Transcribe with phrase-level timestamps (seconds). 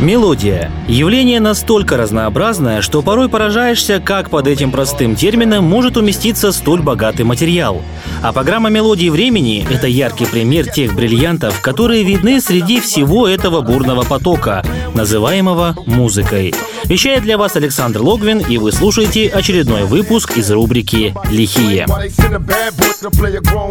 [0.00, 6.80] Мелодия– явление настолько разнообразное, что порой поражаешься, как под этим простым термином может уместиться столь
[6.80, 7.82] богатый материал.
[8.22, 14.02] А программа «Мелодии времени»— это яркий пример тех бриллиантов, которые видны среди всего этого бурного
[14.02, 16.54] потока, называемого музыкой.
[16.90, 21.86] Вещает для вас Александр Логвин, и вы слушаете очередной выпуск из рубрики «Лихие».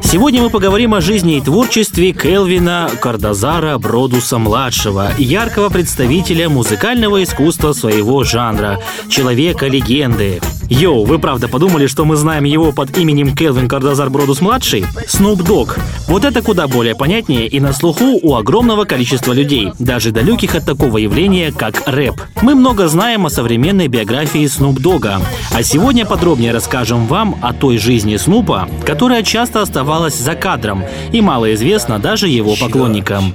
[0.03, 8.23] Сегодня мы поговорим о жизни и творчестве Келвина Кардазара Бродуса-младшего, яркого представителя музыкального искусства своего
[8.23, 8.79] жанра,
[9.09, 10.39] человека-легенды.
[10.69, 14.85] Йоу, вы правда подумали, что мы знаем его под именем Келвин Кардазар Бродус-младший?
[15.07, 15.79] Snoop Dogg.
[16.07, 20.65] Вот это куда более понятнее и на слуху у огромного количества людей, даже далеких от
[20.65, 22.21] такого явления, как рэп.
[22.43, 27.79] Мы много знаем о современной биографии Snoop Dogg, а сегодня подробнее расскажем вам о той
[27.79, 33.33] жизни Снупа, которая часто оставалась за кадром и мало известна даже его поклонникам.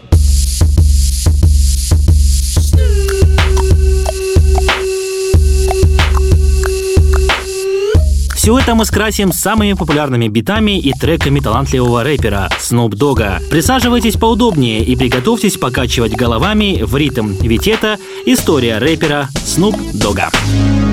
[8.44, 13.48] Все это мы скрасим самыми популярными битами и треками талантливого рэпера Snoop Dogg.
[13.48, 20.83] Присаживайтесь поудобнее и приготовьтесь покачивать головами в ритм, ведь это история рэпера Snoop Dogg.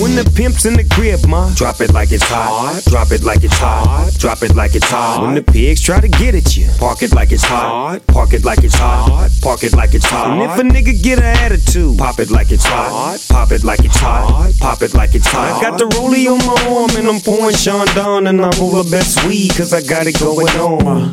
[0.00, 2.82] When the pimp's in the crib, ma, drop it like it's hot.
[2.86, 4.10] Drop it like it's hot.
[4.18, 5.20] Drop it like it's hot.
[5.20, 8.00] When the pigs try to get at you, park it like it's hot.
[8.06, 9.28] Park it like it's hot.
[9.42, 10.30] Park it like it's hot.
[10.30, 13.20] And if a nigga get an attitude, pop it like it's hot.
[13.28, 14.54] Pop it like it's hot.
[14.58, 15.58] Pop it like it's hot.
[15.58, 18.88] I got the rollie on my arm and I'm pouring Chandon and I roll the
[18.90, 21.12] best weed cause I got it going on.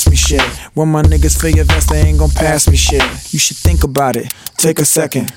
[0.09, 0.41] me shit.
[0.73, 3.03] When my niggas feel your vest, they ain't gon' pass me shit.
[3.33, 4.33] You should think about it.
[4.57, 5.31] Take a second.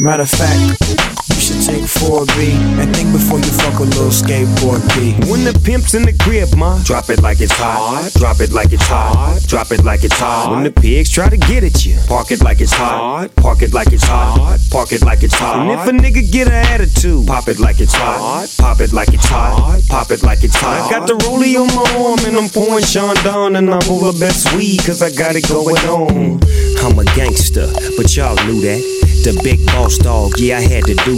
[0.00, 4.80] Matter of fact, you should take 4B and think before you fuck a little skateboard
[4.94, 5.12] P.
[5.30, 8.10] When the pimp's in the crib, ma, drop it like it's hot.
[8.14, 9.40] Drop it like it's hot.
[9.46, 10.50] Drop it like it's hot.
[10.50, 13.34] When the pigs try to get at you, park it like it's hot.
[13.36, 14.58] Park it like it's hot.
[14.70, 15.66] Park it like it's hot.
[15.66, 18.48] And if a nigga get an attitude, pop it like it's hot.
[18.58, 19.80] Pop it like it's hot.
[19.88, 20.86] Pop it like it's hot.
[20.86, 24.00] I got the rollie on my arm and I'm pouring Sean down and I roll
[24.00, 26.40] the best weed cause I got it going on.
[26.84, 27.66] I'm a gangster,
[27.96, 28.80] but y'all knew that.
[29.24, 31.17] The big boss dog, yeah, I had to do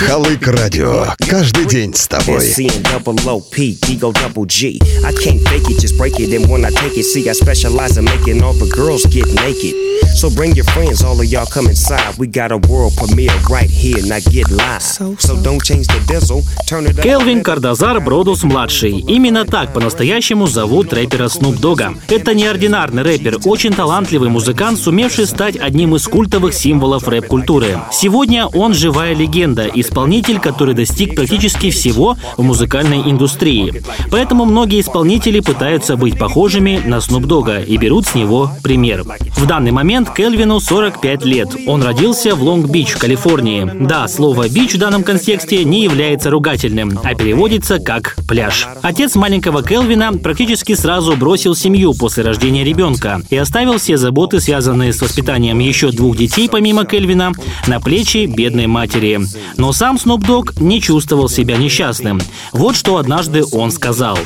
[0.00, 1.08] Халык радио.
[1.28, 2.38] Каждый день с тобой.
[5.04, 6.32] I can't fake it, just break it.
[6.32, 9.74] And when I take it, see, I specialize in making all the girls get naked.
[10.16, 12.16] So bring your friends, all of y'all come inside.
[12.18, 14.82] We got a world premiere right here, now get live.
[14.82, 17.02] So, don't change the diesel, turn it up.
[17.02, 19.04] Келвин Кардазар Бродус младший.
[19.06, 21.96] Именно так по-настоящему зовут рэпера Snoop Dogg.
[22.08, 27.80] Это неординарный рэпер, очень талантливый музыкант, сумевший стать одним из культовых символов рэп-культуры.
[27.92, 33.82] Сегодня он живая легенда, исполнитель, который достиг практически всего в музыкальной индустрии.
[34.10, 39.04] Поэтому многие исполнители пытаются быть похожими на Snoop Dogg и берут с него пример.
[39.36, 41.48] В данный момент Келвину 45 лет.
[41.66, 43.68] Он родился в Лонг-Бич, Калифорнии.
[43.80, 48.68] Да, слово «бич» в данном контексте не является ругательным, а переводится как «пляж».
[48.82, 54.92] Отец маленького Келвина практически сразу бросил семью после рождения ребенка и оставил все заботы, связанные
[54.92, 57.32] с воспитанием еще двух детей помимо Кельвина,
[57.66, 59.20] на плечи бедной матери.
[59.56, 62.20] Но сам Snoop не чувствовал себя несчастным.
[62.52, 64.18] Вот что однажды он сказал.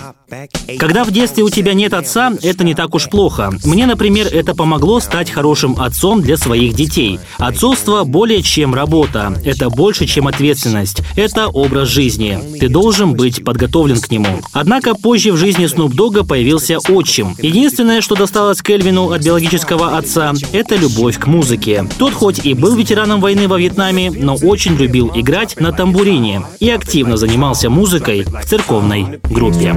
[0.78, 3.52] Когда в детстве у тебя нет отца, это не так уж плохо.
[3.64, 7.18] Мне, например, это помогло стать хорошим отцом для своих детей.
[7.38, 9.34] Отцовство более чем работа.
[9.44, 11.02] Это больше, чем ответственность.
[11.16, 12.38] Это образ жизни.
[12.58, 14.40] Ты должен быть подготовлен к нему.
[14.52, 17.36] Однако позже в жизни Снуп Дога появился отчим.
[17.40, 21.86] Единственное, что досталось Кельвину от биологического отца, это любовь к музыке.
[21.98, 26.70] Тот хоть и был ветераном войны во Вьетнаме, но очень любил играть на тамбурине и
[26.70, 29.74] активно занимался музыкой в церковной группе.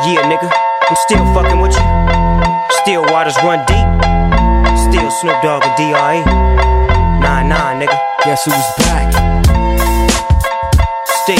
[0.00, 1.84] Yeah, nigga, I'm still fucking with you.
[2.82, 3.88] Still waters run deep.
[4.88, 6.24] Still Snoop Dogg and D.R.E.
[7.20, 7.96] Nah, nah, nigga.
[8.24, 9.12] Guess who's back?
[11.22, 11.38] Still.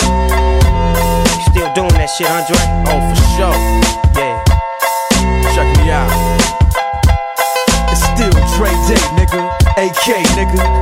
[1.51, 2.57] Still doing that shit, Andre?
[2.87, 3.57] Oh, for sure.
[4.15, 4.39] Yeah.
[5.55, 6.13] Check me out.
[7.91, 9.43] It's still Dre Day, nigga.
[9.77, 10.82] AK, nigga.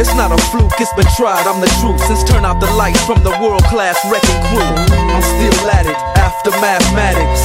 [0.00, 2.00] It's not a fluke, it's been tried, I'm the truth.
[2.00, 4.72] Since turn out the lights from the world class wrecking crew,
[5.12, 7.44] I'm still at it after mathematics.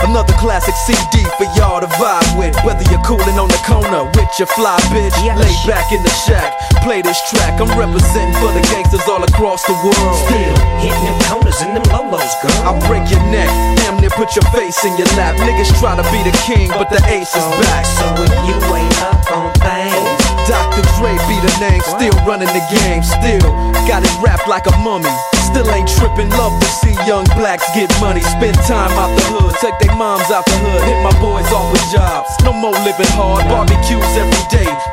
[0.00, 2.56] Another classic CD for y'all to vibe with.
[2.64, 5.36] Whether you're cooling on the corner with your fly bitch, Yeah.
[5.36, 7.60] lay back in the shack, play this track.
[7.60, 10.16] I'm representing for the gangsters all across the world.
[10.26, 10.56] Still.
[10.80, 12.62] Hitting them corners and them lolos, girl.
[12.66, 13.48] I'll break your neck,
[13.78, 15.36] damn near put your face in your lap.
[15.36, 17.84] Niggas try to be the king, but the ace is back.
[17.86, 20.18] So if you ain't up on things,
[20.48, 20.82] Dr.
[20.98, 23.50] Dre be the name, still running the game, still
[23.86, 25.10] got it wrapped like a mummy.
[25.52, 28.20] Still ain't tripping, love to see young blacks get money.
[28.20, 31.70] Spend time out the hood, take their moms out the hood, hit my boys off
[31.72, 32.30] with jobs.
[32.44, 34.70] No more living hard, barbecues every day,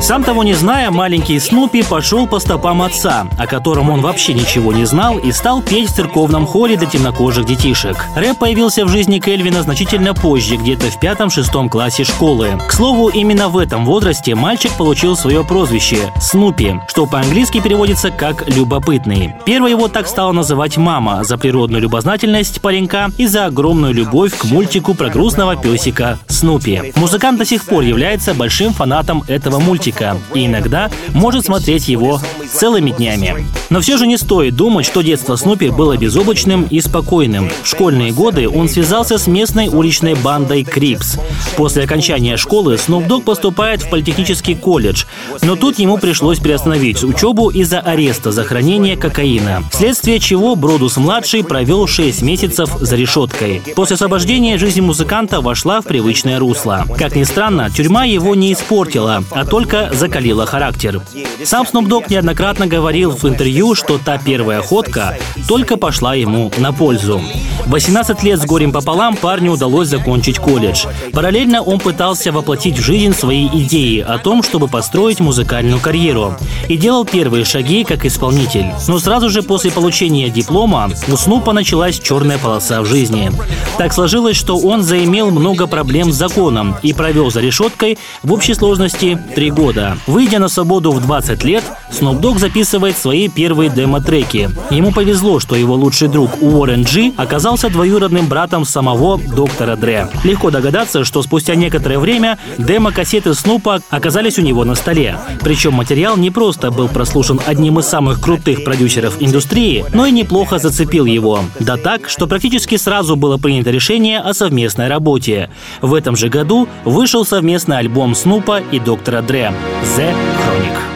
[0.00, 4.72] Сам того не зная, маленький Снупи пошел по стопам отца, о котором он вообще ничего
[4.72, 8.04] не знал, и стал петь в церковном хоре для темнокожих детишек.
[8.14, 12.58] Рэп появился в жизни Кельвина значительно позже, где-то в пятом-шестом классе школы.
[12.68, 18.48] К слову, именно в этом возрасте мальчик получил свое прозвище– Снупи, что по-английски переводится как
[18.48, 19.34] «любопытный».
[19.44, 24.44] Первой его так стала называть мама за природную любознательность паренька и за огромную любовь к
[24.44, 26.92] мультику про грустного песика Снупи.
[26.96, 29.85] Музыкант до сих пор является большим фанатом этого мультика
[30.34, 32.20] и иногда может смотреть его
[32.52, 33.46] целыми днями.
[33.70, 37.50] Но все же не стоит думать, что детство Снупи было безоблачным и спокойным.
[37.62, 41.18] В школьные годы он связался с местной уличной бандой Крипс.
[41.56, 45.04] После окончания школы Снуп Дог поступает в политехнический колледж,
[45.42, 51.86] но тут ему пришлось приостановить учебу из-за ареста за хранение кокаина, вследствие чего Бродус-младший провел
[51.86, 53.62] 6 месяцев за решеткой.
[53.74, 56.84] После освобождения жизнь музыканта вошла в привычное русло.
[56.98, 61.00] Как ни странно, тюрьма его не испортила, а только закалила характер.
[61.44, 65.16] Сам Snoop Dogg неоднократно говорил в интервью, что та первая ходка
[65.48, 67.20] только пошла ему на пользу.
[67.66, 70.86] 18 лет с горем пополам парню удалось закончить колледж.
[71.12, 76.36] Параллельно он пытался воплотить в жизнь свои идеи о том, чтобы построить музыкальную карьеру.
[76.68, 78.66] И делал первые шаги как исполнитель.
[78.86, 83.32] Но сразу же после получения диплома у Снупа началась черная полоса в жизни.
[83.78, 88.54] Так сложилось, что он заимел много проблем с законом и провел за решеткой в общей
[88.54, 89.65] сложности три года.
[89.66, 89.98] Года.
[90.06, 94.48] Выйдя на свободу в 20 лет, Snoop Dogg записывает свои первые демо-треки.
[94.70, 100.08] Ему повезло, что его лучший друг Уоррен Джи оказался двоюродным братом самого доктора Дре.
[100.22, 105.18] Легко догадаться, что спустя некоторое время демо-кассеты Снупа оказались у него на столе.
[105.40, 110.60] Причем материал не просто был прослушан одним из самых крутых продюсеров индустрии, но и неплохо
[110.60, 111.40] зацепил его.
[111.58, 115.50] Да так, что практически сразу было принято решение о совместной работе.
[115.82, 119.55] В этом же году вышел совместный альбом Снупа и доктора Дре
[119.96, 120.95] «The Chronic».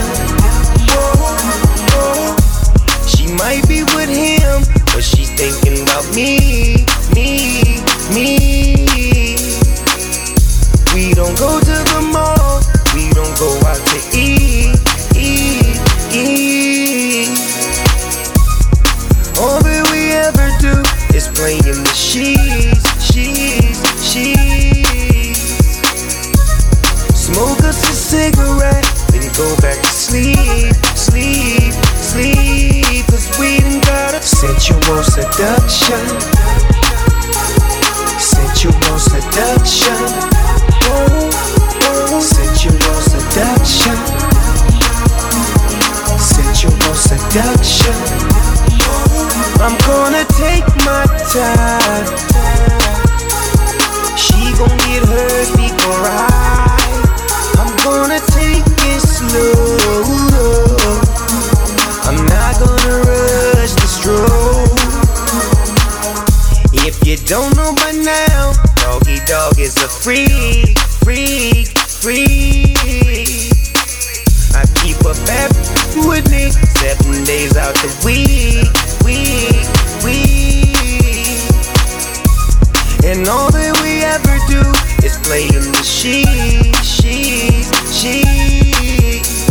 [0.00, 0.27] Seduction.
[83.08, 84.60] And all that we ever do
[85.00, 89.48] is play in the sheets, sheets, sheets.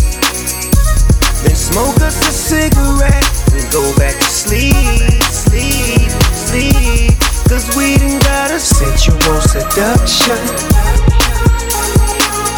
[1.42, 3.26] Then smoke us a cigarette
[3.58, 7.18] and go back to sleep, sleep, sleep.
[7.50, 10.38] Cause we done got a sensual seduction.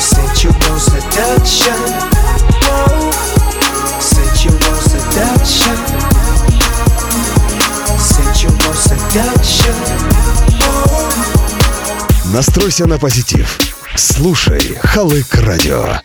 [0.03, 1.79] Sensual seduction.
[2.67, 3.07] Whoa.
[4.03, 5.79] Sensual seduction.
[7.95, 10.18] Sensual seduction.
[12.33, 13.57] Настройся на позитив.
[13.95, 16.00] Слушай Халык Радио.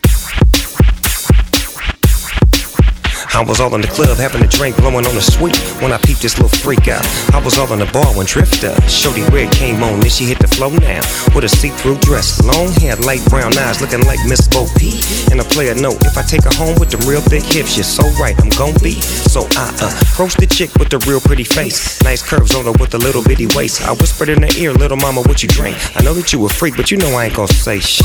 [3.34, 5.98] I was all in the club having a drink, blowing on the sweet when I
[5.98, 7.04] peeped this little freak out.
[7.34, 10.38] I was all in the bar when Drifter, Shorty Red came on, then she hit
[10.38, 11.02] the flow now
[11.34, 15.02] with a see-through dress, long hair, light brown eyes, looking like Miss Bo P.
[15.34, 17.82] And a player note, if I take her home with the real big hips, you're
[17.82, 19.02] so right, I'm gon' be.
[19.02, 19.66] So I
[20.14, 23.22] approached the chick with the real pretty face, nice curves on her with a little
[23.24, 23.82] bitty waist.
[23.82, 25.74] I whispered in her ear, little mama, what you drink?
[25.98, 27.98] I know that you a freak, but you know I ain't gon' say shh.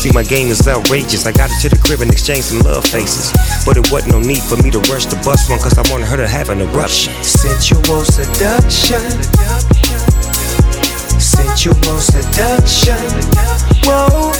[0.00, 1.26] See, my game is outrageous.
[1.26, 3.28] I got it to the crib and exchanged some love faces.
[3.66, 6.08] But it wasn't no need for me to rush the bus one, cause I wanted
[6.08, 7.12] her to have an eruption.
[7.20, 8.96] Sensual seduction.
[11.20, 12.96] Sensual seduction.
[13.84, 14.32] Whoa.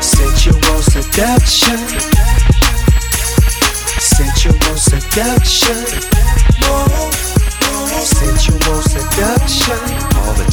[0.00, 1.76] Sensual seduction.
[4.00, 5.76] Sensual seduction.
[6.64, 7.12] Whoa.
[8.00, 9.76] Sensual seduction.
[10.24, 10.48] All the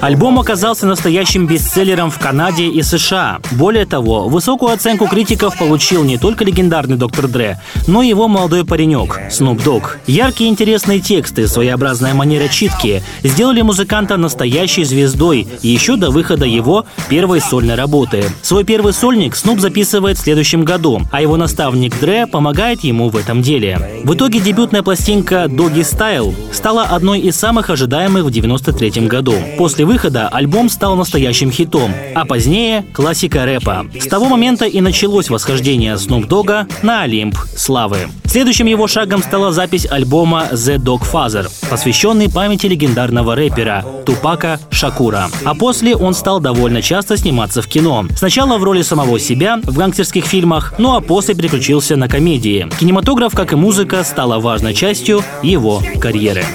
[0.00, 3.40] Альбом оказался настоящим бестселлером в Канаде и США.
[3.52, 8.64] Более того, высокую оценку критиков получил не только легендарный Доктор Дре, но и его молодой
[8.64, 9.98] паренек Снуп Дог.
[10.06, 17.40] Яркие интересные тексты, своеобразная манера читки сделали музыканта настоящей звездой еще до выхода его первой
[17.40, 18.24] сольной работы.
[18.42, 23.16] Свой первый сольник Снуп записывает в следующем году, а его наставник Дре помогает ему в
[23.16, 24.02] этом деле.
[24.04, 29.34] В итоге дебютная пластинка Doggy Style стала одной из самых ожидаемых в 93 году.
[29.58, 33.84] После После выхода альбом стал настоящим хитом, а позднее— классика рэпа.
[34.00, 38.08] С того момента и началось восхождение Snoop Dogg на Олимп славы.
[38.24, 45.28] Следующим его шагом стала запись альбома The Dog Father, посвященный памяти легендарного рэпера Тупака Шакура.
[45.44, 48.06] А после он стал довольно часто сниматься в кино.
[48.16, 52.66] Сначала в роли самого себя в гангстерских фильмах, ну а после переключился на комедии.
[52.80, 56.46] Кинематограф, как и музыка, стала важной частью его карьеры.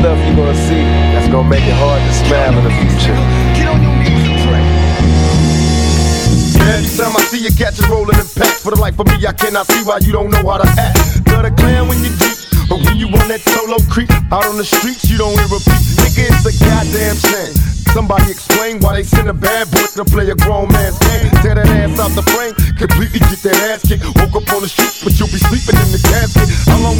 [0.00, 0.80] Stuff you're gonna see
[1.12, 3.16] that's gonna make it hard to smile in the future.
[3.52, 4.64] Get on your knees and pray.
[6.72, 9.20] Every time I see you catch a rolling in packs for the life of me,
[9.28, 11.24] I cannot see why you don't know how to act.
[11.28, 12.38] Got a clan when you deep,
[12.72, 15.60] but when you on that solo creep out on the streets, you don't hear a
[15.68, 15.84] beat.
[16.00, 17.54] Nigga, it's a goddamn shame.
[17.92, 21.28] Somebody explain why they send a bad boy to play a grown man's game.
[21.44, 24.06] Tear that ass out the frame, completely get that ass kicked.
[24.16, 26.48] Woke up on the street, but you'll be sleeping in the casket.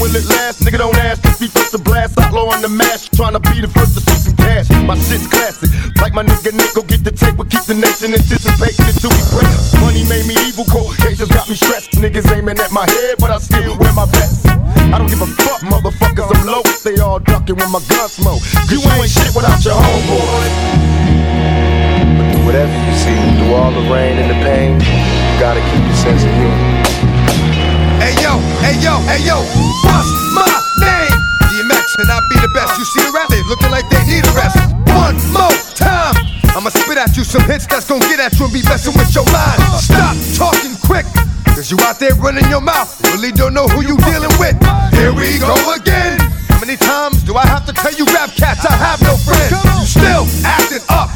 [0.00, 0.64] Will it last?
[0.64, 2.18] Nigga, don't ask if he first to blast.
[2.18, 4.64] Outlaw on the mash, trying to be the first to see some cash.
[4.88, 5.68] My shit's classic.
[6.00, 9.52] Like my nigga Nick, get the tape, but keep the nation anticipating until we break.
[9.84, 12.00] Money made me evil, cold cases got me stressed.
[12.00, 14.48] Niggas aiming at my head, but I still wear my vest.
[14.88, 16.64] I don't give a fuck, motherfuckers, I'm low.
[16.80, 18.40] They all ducking when my gun smoke.
[18.72, 20.48] You ain't shit without your homeboy.
[22.16, 25.84] But through whatever you see, through all the rain and the pain, you gotta keep
[25.84, 27.09] your sense of humor.
[28.30, 29.36] Hey yo, hey yo, hey yo,
[29.82, 30.46] what's my
[30.78, 31.18] name?
[31.50, 32.78] DMX and I be the best.
[32.78, 34.54] You see the rap, they looking like they need a rest.
[34.94, 36.14] One more time.
[36.54, 39.10] I'ma spit at you some hits that's gonna get at you and be messing with
[39.18, 39.58] your mind.
[39.82, 41.10] Stop talking quick,
[41.58, 42.86] cause you out there running your mouth.
[43.10, 44.54] Really don't know who you dealing with.
[44.94, 46.22] Here we go again.
[46.54, 49.58] How many times do I have to tell you rap cats I have no friends?
[49.58, 51.10] You still acting up.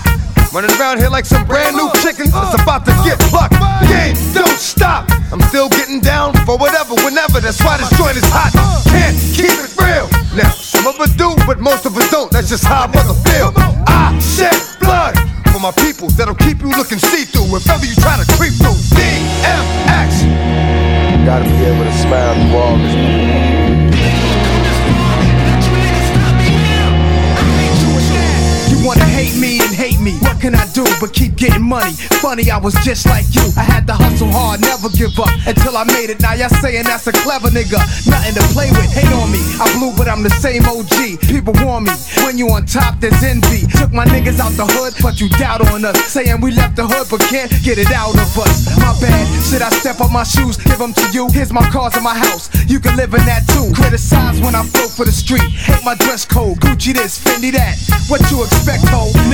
[0.50, 3.54] Running around here like some brand new chickens that's about to get plucked.
[3.87, 4.44] Game don't
[6.55, 7.41] down for whatever, whenever.
[7.41, 8.53] That's why this joint is hot.
[8.87, 10.09] Can't keep it real.
[10.37, 12.31] Now, some of us do, but most of us don't.
[12.31, 13.53] That's just how I mother feel.
[13.87, 15.17] I shed blood
[15.53, 18.55] for my people that'll keep you looking see through if ever you try to creep
[18.55, 18.79] through.
[18.95, 20.25] DMX.
[20.25, 22.95] You gotta be able to smile through all this.
[28.71, 29.54] You wanna hate me and hate
[30.05, 30.13] me.
[30.21, 31.93] What can I do but keep getting money?
[32.21, 33.49] Funny, I was just like you.
[33.57, 36.21] I had to hustle hard, never give up until I made it.
[36.21, 37.81] Now y'all saying that's a clever nigga.
[38.05, 39.40] Nothing to play with, hate on me.
[39.57, 41.25] I blew, but I'm the same OG.
[41.33, 43.67] People warn me when you on top, there's envy.
[43.81, 45.97] Took my niggas out the hood, but you doubt on us.
[46.12, 48.69] Saying we left the hood, but can't get it out of us.
[48.77, 51.29] My bad, should I step up my shoes, give them to you?
[51.33, 52.53] Here's my cars and my house.
[52.69, 53.73] You can live in that too.
[53.73, 55.49] Criticize when I float for the street.
[55.64, 57.81] Hate my dress code, Gucci this, Fendi that.
[58.12, 58.85] What you expect?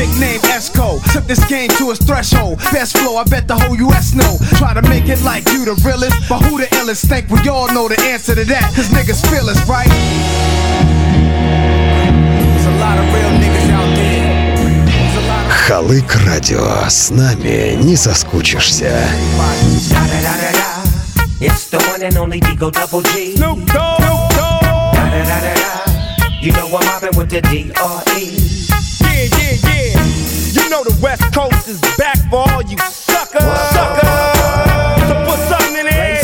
[0.01, 1.01] nickname Wesco.
[1.13, 2.59] Took this game to its threshold.
[2.71, 4.37] Best flow, I bet the whole US know.
[4.59, 7.73] Try to make it like you the realest, but who the illest think we all
[7.73, 8.73] know the answer to that?
[8.77, 9.89] Cause niggas feel us, right?
[15.67, 19.09] Халык радио, с нами не соскучишься.
[21.41, 23.35] It's the one and only D-O Double G.
[26.43, 28.61] You know I'm mobbing with the D-R-E.
[29.01, 30.20] Yeah, yeah, yeah.
[30.71, 33.43] You know the West Coast is back for all you suckers.
[33.43, 34.07] Suckers.
[35.09, 36.21] So put something in there.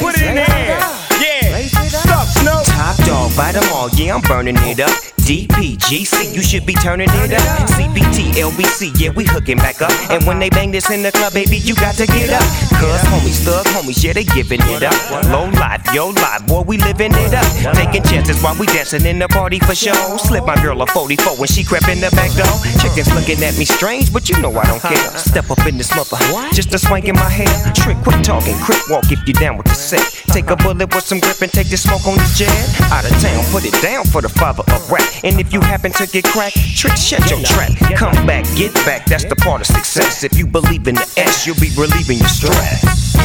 [0.00, 0.80] Put it in there.
[1.22, 1.86] Yeah.
[1.86, 2.62] Suck, Snow.
[2.64, 3.88] Top dog, bite them all.
[3.90, 5.19] Yeah, I'm burning it up.
[5.30, 7.70] DPGC, you should be turning it up.
[7.70, 9.92] CPT, LBC, yeah, we hooking back up.
[10.10, 12.42] And when they bang this in the club, baby, you got to get up.
[12.82, 14.98] Cuz homies, thug homies, yeah, they giving it up.
[15.30, 17.46] Low life, yo life, boy, we living it up.
[17.78, 19.94] Taking chances while we dancing in the party for show.
[20.18, 22.50] Slip my girl a 44 when she crept in the back door.
[22.82, 25.14] Chickens looking at me strange, but you know I don't care.
[25.14, 26.18] Step up in this mother,
[26.50, 27.54] just a swank in my hair.
[27.78, 30.02] Trick, quit talking, quick walk if you down with the set.
[30.34, 32.50] Take a bullet with some grip and take the smoke on this jet.
[32.90, 35.06] Out of town, put it down for the father of rap.
[35.22, 37.72] And if you happen to get cracked, trick, shut your trap.
[37.96, 40.24] Come back, get back, that's the part of success.
[40.24, 43.16] If you believe in the S, you'll be relieving your stress.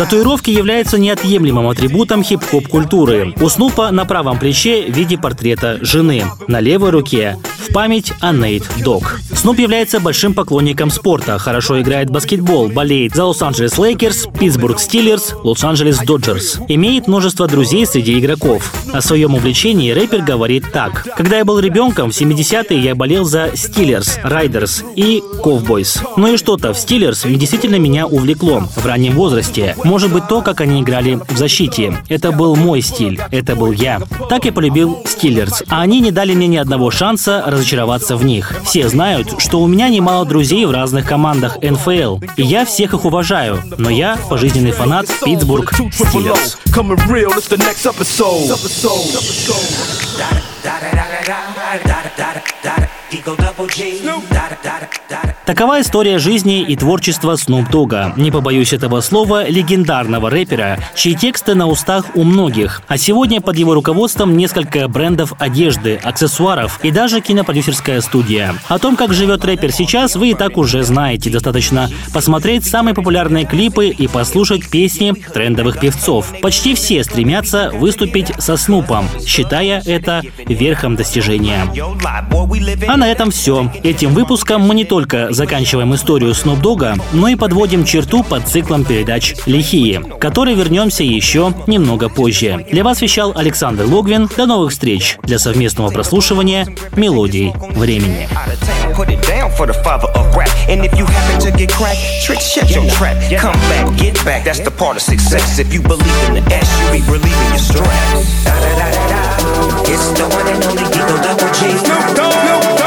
[0.00, 3.34] Татуировки являются неотъемлемым атрибутом хип-хоп культуры.
[3.38, 7.36] У Снупа на правом плече в виде портрета жены, на левой руке
[7.68, 9.20] в память о Нейт Дог.
[9.34, 15.34] Снуп является большим поклонником спорта, хорошо играет в баскетбол, болеет за Лос-Анджелес Лейкерс, Питтсбург Стиллерс,
[15.44, 16.58] Лос-Анджелес Доджерс.
[16.68, 18.72] Имеет множество друзей среди игроков.
[18.92, 21.06] О своем увлечении рэпер говорит так.
[21.16, 26.02] Когда я был ребенком, в 70-е я болел за Стиллерс, Райдерс и Ковбойс.
[26.16, 29.76] Ну и что-то в Стиллерс действительно меня увлекло в раннем возрасте.
[29.90, 32.00] Может быть, то, как они играли в защите.
[32.08, 33.20] Это был мой стиль.
[33.32, 34.00] Это был я.
[34.28, 35.64] Так я полюбил Стиллерс.
[35.68, 38.54] А они не дали мне ни одного шанса разочароваться в них.
[38.64, 42.20] Все знают, что у меня немало друзей в разных командах НФЛ.
[42.36, 43.64] И я всех их уважаю.
[43.78, 46.56] Но я пожизненный фанат Питтсбург Стиллерс.
[55.46, 58.12] Такова история жизни и творчества Снуп Дога.
[58.16, 62.82] Не побоюсь этого слова, легендарного рэпера, чьи тексты на устах у многих.
[62.88, 68.54] А сегодня под его руководством несколько брендов одежды, аксессуаров и даже кинопродюсерская студия.
[68.68, 71.30] О том, как живет рэпер сейчас, вы и так уже знаете.
[71.30, 76.32] Достаточно посмотреть самые популярные клипы и послушать песни трендовых певцов.
[76.42, 81.66] Почти все стремятся выступить со Снупом, считая это верхом достижения.
[82.86, 83.72] А на этом все.
[83.82, 88.84] Этим выпуском мы не только заканчиваем историю Snoop Dogg, но и подводим черту под циклом
[88.84, 92.66] передач «Лихие», к которой вернемся еще немного позже.
[92.70, 94.28] Для вас вещал Александр Логвин.
[94.36, 98.28] До новых встреч для совместного прослушивания «Мелодий времени».
[98.94, 100.50] put it down for the father of rap.
[100.68, 103.16] And if you happen to get cracked, trick, shut your trap.
[103.40, 105.58] Come back, get back, that's the part of success.
[105.58, 108.44] If you believe in the S, you be relieving your stress.
[108.44, 109.20] Da, da, da, da, da.
[109.88, 111.78] It's the one and only Digo Double G.
[111.78, 112.79] Snoop Dogg.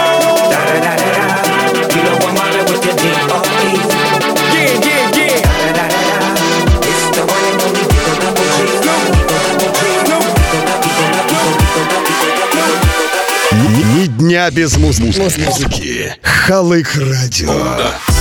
[14.44, 16.16] Дня без муз музыки.
[16.24, 18.13] Халык радио.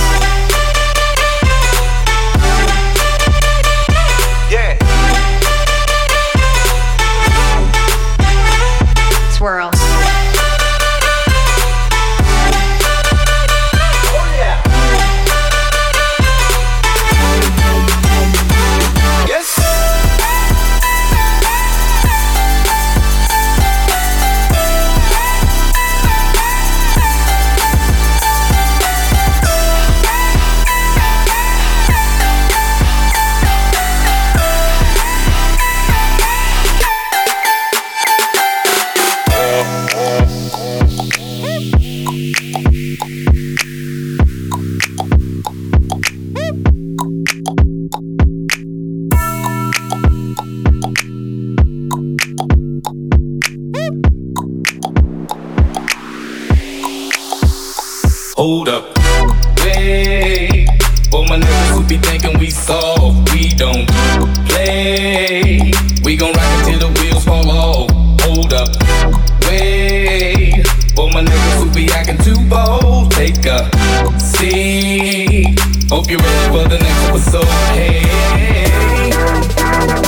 [75.93, 77.45] Hope you're ready for the next episode.
[77.45, 77.99] Hey.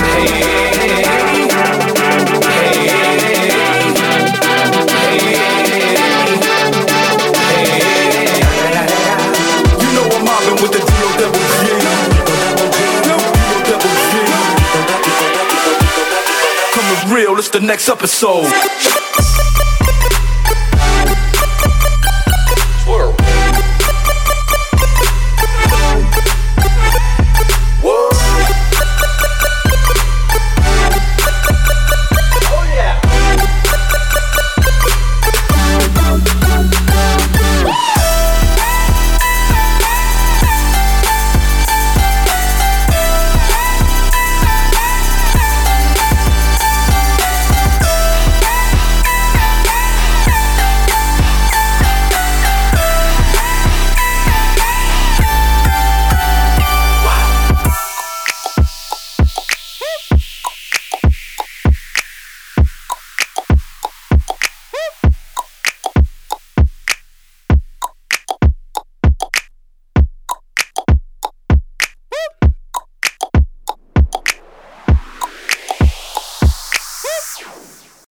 [0.02, 0.26] Hey,
[0.82, 1.30] hey, hey,
[9.80, 10.82] You know I'm mobbing with the
[17.14, 18.52] real, it's the next episode.